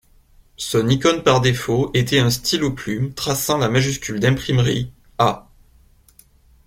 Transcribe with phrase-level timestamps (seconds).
[0.57, 5.47] Son icone par défaut était un stylo-plume traçant la majuscule d'imprimerie 'A'.